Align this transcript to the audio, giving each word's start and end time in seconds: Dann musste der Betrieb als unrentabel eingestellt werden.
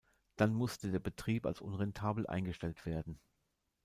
Dann 0.35 0.51
musste 0.55 0.89
der 0.91 0.97
Betrieb 0.97 1.45
als 1.45 1.61
unrentabel 1.61 2.25
eingestellt 2.25 2.87
werden. 2.87 3.19